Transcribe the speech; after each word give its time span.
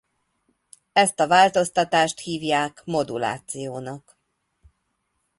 Ezt 0.93 1.19
a 1.19 1.27
változtatást 1.27 2.19
hívják 2.19 2.81
modulációnak. 2.85 4.19